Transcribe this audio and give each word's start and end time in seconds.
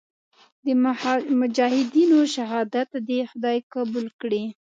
د 0.65 0.67
مجاهدینو 1.41 2.19
شهادت 2.35 2.89
دې 3.07 3.19
خدای 3.29 3.57
قبول 3.73 4.05
کړي. 4.21 4.43